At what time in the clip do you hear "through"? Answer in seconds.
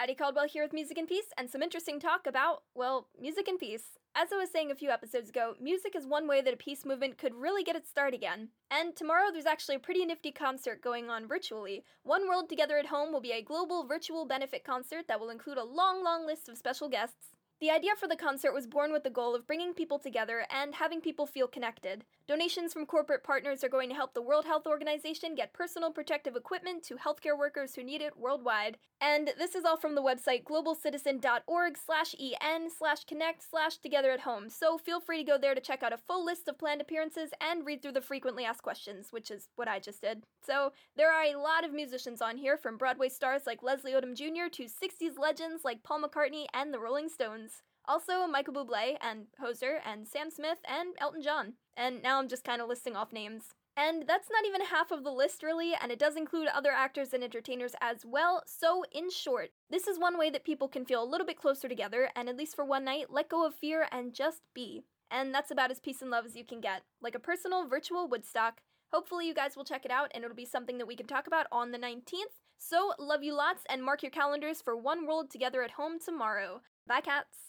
37.82-37.92